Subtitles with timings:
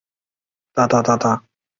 [0.73, 1.47] 利什派森陶多尔扬。